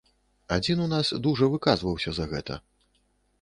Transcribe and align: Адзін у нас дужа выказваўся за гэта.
Адзін 0.55 0.79
у 0.85 0.87
нас 0.93 1.11
дужа 1.27 1.49
выказваўся 1.57 2.09
за 2.21 2.25
гэта. 2.33 2.59